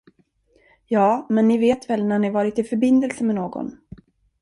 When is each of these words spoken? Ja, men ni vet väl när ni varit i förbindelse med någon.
Ja, 0.85 1.27
men 1.29 1.47
ni 1.47 1.57
vet 1.57 1.89
väl 1.89 2.05
när 2.07 2.19
ni 2.19 2.29
varit 2.29 2.59
i 2.59 2.63
förbindelse 2.63 3.23
med 3.23 3.35
någon. 3.35 3.77